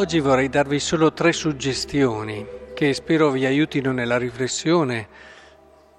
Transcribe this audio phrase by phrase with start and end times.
[0.00, 5.06] Oggi vorrei darvi solo tre suggestioni che spero vi aiutino nella riflessione,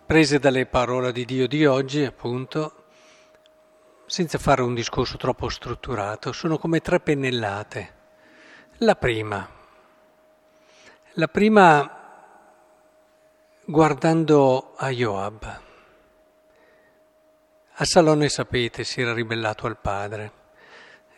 [0.08, 2.86] prese dalle parole di Dio di oggi, appunto,
[4.08, 6.32] senza fare un discorso troppo strutturato.
[6.32, 7.94] Sono come tre pennellate.
[8.78, 9.48] La prima.
[11.12, 12.40] La prima
[13.66, 15.62] guardando a Joab.
[17.72, 20.32] A Salone, sapete, si era ribellato al padre,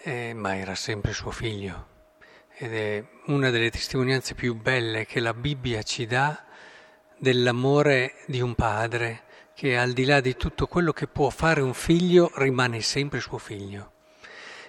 [0.01, 1.91] eh, ma era sempre suo figlio
[2.55, 6.43] ed è una delle testimonianze più belle che la Bibbia ci dà
[7.17, 9.23] dell'amore di un padre
[9.55, 13.37] che al di là di tutto quello che può fare un figlio rimane sempre suo
[13.37, 13.91] figlio.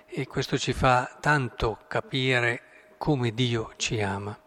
[0.06, 2.62] E questo ci fa tanto capire
[2.97, 4.39] come Dio ci ama.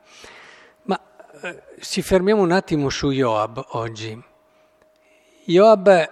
[0.84, 1.00] Ma
[1.42, 4.24] eh, ci fermiamo un attimo su Joab oggi.
[5.46, 6.12] Joab,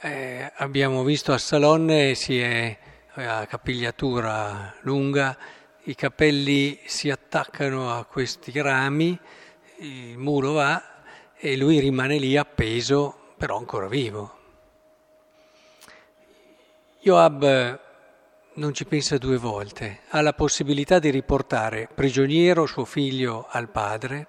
[0.00, 2.78] eh, abbiamo visto a Salonne, si è
[3.14, 5.36] a capigliatura lunga,
[5.84, 9.18] i capelli si attaccano a questi rami,
[9.78, 10.82] il muro va
[11.36, 14.38] e lui rimane lì appeso, però ancora vivo.
[17.00, 17.80] Joab
[18.54, 24.28] non ci pensa due volte, ha la possibilità di riportare prigioniero suo figlio al padre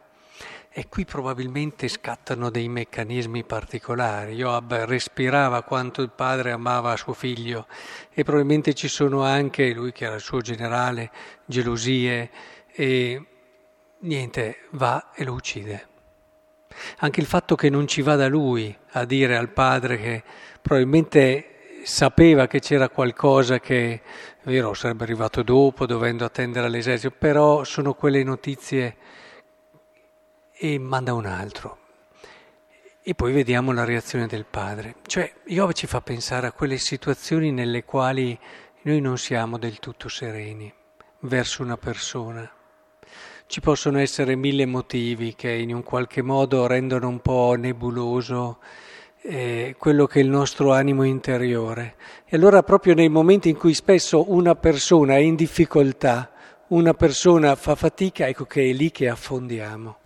[0.78, 4.36] e qui probabilmente scattano dei meccanismi particolari.
[4.36, 7.66] Joab respirava quanto il padre amava suo figlio
[8.12, 11.12] e probabilmente ci sono anche, lui che era il suo generale,
[11.46, 12.30] gelosie
[12.74, 13.26] e
[14.00, 15.88] niente, va e lo uccide.
[16.98, 20.24] Anche il fatto che non ci vada lui a dire al padre che
[20.62, 24.02] probabilmente sapeva che c'era qualcosa che,
[24.44, 28.98] vero, sarebbe arrivato dopo, dovendo attendere all'esercito, però sono quelle notizie
[30.58, 31.78] e manda un altro.
[33.02, 34.96] E poi vediamo la reazione del padre.
[35.06, 38.38] Cioè, Giove ci fa pensare a quelle situazioni nelle quali
[38.84, 40.74] noi non siamo del tutto sereni
[41.20, 42.50] verso una persona.
[43.48, 48.58] Ci possono essere mille motivi che in un qualche modo rendono un po' nebuloso
[49.22, 51.96] eh, quello che è il nostro animo interiore.
[52.26, 56.32] E allora proprio nei momenti in cui spesso una persona è in difficoltà,
[56.70, 59.98] una persona fa fatica, ecco che è lì che affondiamo.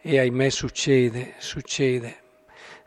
[0.00, 2.20] E ahimè succede, succede.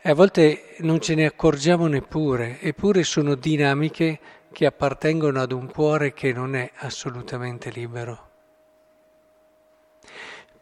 [0.02, 4.20] E a volte non ce ne accorgiamo neppure, eppure sono dinamiche
[4.52, 8.30] che appartengono ad un cuore che non è assolutamente libero.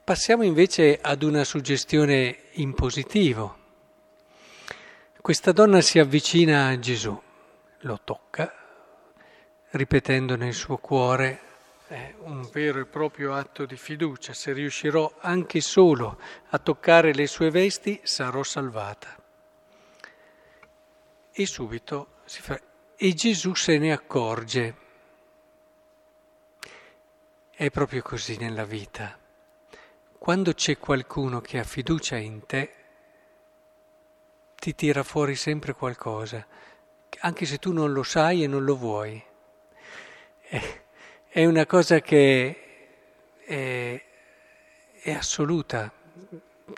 [0.03, 3.57] Passiamo invece ad una suggestione in positivo.
[5.21, 7.21] Questa donna si avvicina a Gesù,
[7.81, 8.51] lo tocca,
[9.71, 11.41] ripetendo nel suo cuore
[11.89, 14.31] è un vero e proprio atto di fiducia.
[14.33, 16.19] Se riuscirò anche solo
[16.49, 19.17] a toccare le sue vesti, sarò salvata.
[21.31, 22.59] E subito si fa.
[22.95, 24.75] E Gesù se ne accorge.
[27.49, 29.17] È proprio così nella vita.
[30.17, 32.75] Quando c'è qualcuno che ha fiducia in te,
[34.57, 36.45] ti tira fuori sempre qualcosa,
[37.21, 39.23] anche se tu non lo sai e non lo vuoi.
[40.49, 40.78] Eh
[41.39, 42.57] è una cosa che
[43.45, 44.03] è,
[45.01, 45.89] è assoluta.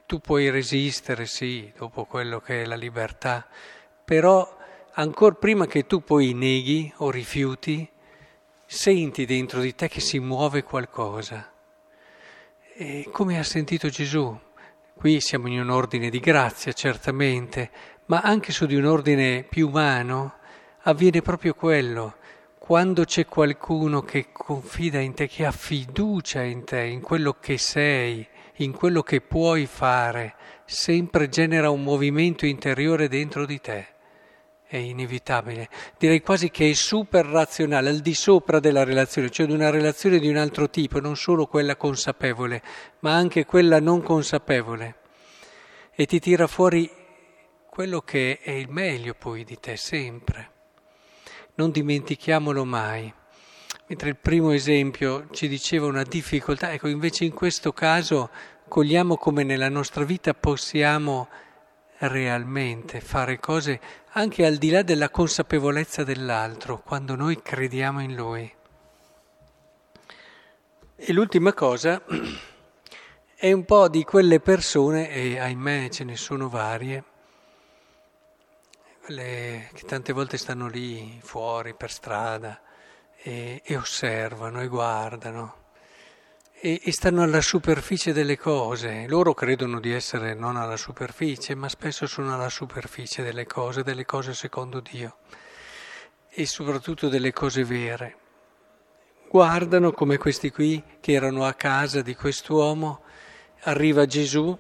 [0.06, 3.48] Tu puoi resistere, sì, dopo quello che è la libertà,
[4.06, 4.56] però
[4.92, 7.90] ancora prima che tu poi neghi o rifiuti,
[8.64, 11.52] senti dentro di te che si muove qualcosa.
[12.76, 14.40] E come ha sentito Gesù?
[14.94, 17.72] Qui siamo in un ordine di grazia, certamente,
[18.06, 20.36] ma anche su di un ordine più umano
[20.82, 22.20] avviene proprio quello
[22.64, 27.58] quando c'è qualcuno che confida in te, che ha fiducia in te, in quello che
[27.58, 28.26] sei,
[28.58, 33.88] in quello che puoi fare, sempre genera un movimento interiore dentro di te.
[34.64, 35.70] È inevitabile.
[35.98, 40.20] Direi quasi che è super razionale, al di sopra della relazione, cioè di una relazione
[40.20, 42.62] di un altro tipo, non solo quella consapevole,
[43.00, 44.98] ma anche quella non consapevole.
[45.96, 46.90] E ti tira fuori
[47.68, 50.60] quello che è il meglio poi di te sempre
[51.56, 53.14] non dimentichiamolo mai.
[53.88, 58.30] Mentre il primo esempio ci diceva una difficoltà, ecco invece in questo caso
[58.68, 61.28] cogliamo come nella nostra vita possiamo
[61.98, 63.80] realmente fare cose
[64.14, 68.52] anche al di là della consapevolezza dell'altro, quando noi crediamo in lui.
[70.96, 72.02] E l'ultima cosa
[73.36, 77.04] è un po' di quelle persone, e ahimè ce ne sono varie,
[79.04, 82.62] quelle che tante volte stanno lì fuori per strada
[83.18, 85.56] e, e osservano e guardano
[86.54, 89.08] e, e, stanno alla superficie delle cose.
[89.08, 94.06] Loro credono di essere non alla superficie, ma spesso sono alla superficie delle cose, delle
[94.06, 95.18] cose secondo Dio
[96.30, 98.18] e soprattutto delle cose vere.
[99.28, 103.02] guardano come questi qui che erano a casa di quest'uomo,
[103.62, 104.58] arriva Gesù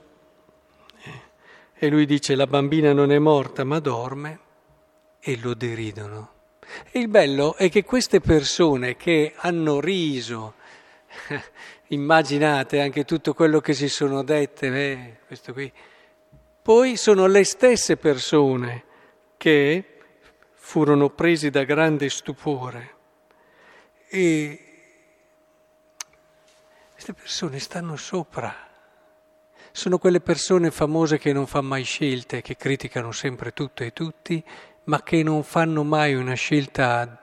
[1.84, 4.40] e lui dice la bambina non è morta ma dorme
[5.20, 6.34] e lo deridono.
[6.92, 10.54] E il bello è che queste persone che hanno riso,
[11.90, 15.74] immaginate anche tutto quello che si sono dette, eh, questo qui,
[16.62, 18.84] poi sono le stesse persone
[19.38, 19.98] che
[20.54, 22.96] furono presi da grande stupore
[24.08, 24.66] e
[26.94, 28.70] queste persone stanno sopra.
[29.72, 34.44] Sono quelle persone famose che non fanno mai scelte, che criticano sempre tutto e tutti,
[34.86, 37.22] ma che non fanno mai una scelta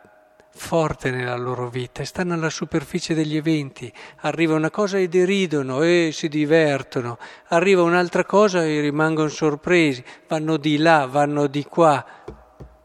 [0.51, 3.93] forte nella loro vita stanno alla superficie degli eventi.
[4.23, 7.19] Arriva una cosa e deridono e si divertono,
[7.49, 12.05] arriva un'altra cosa e rimangono sorpresi, vanno di là, vanno di qua,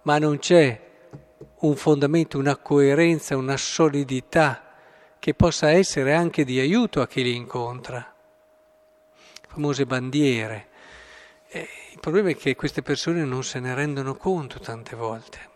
[0.03, 0.79] ma non c'è
[1.61, 4.61] un fondamento, una coerenza, una solidità
[5.19, 8.12] che possa essere anche di aiuto a chi li incontra.
[9.53, 10.69] Famose bandiere.
[11.47, 15.49] Eh, il problema è che queste persone non se ne rendono conto tante volte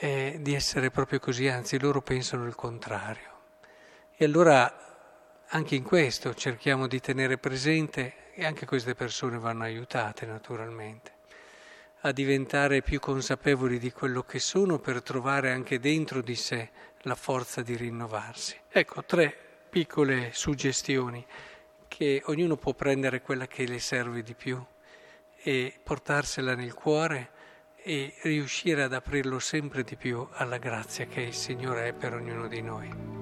[0.00, 3.30] eh, di essere proprio così, anzi loro pensano il contrario.
[4.14, 10.26] E allora anche in questo cerchiamo di tenere presente, e anche queste persone vanno aiutate
[10.26, 11.12] naturalmente
[12.00, 16.68] a diventare più consapevoli di quello che sono per trovare anche dentro di sé
[17.04, 18.54] la forza di rinnovarsi.
[18.68, 19.34] Ecco, tre
[19.70, 21.24] piccole suggestioni
[21.96, 24.60] che ognuno può prendere quella che le serve di più
[25.36, 27.30] e portarsela nel cuore
[27.76, 32.48] e riuscire ad aprirlo sempre di più alla grazia che il Signore è per ognuno
[32.48, 33.13] di noi.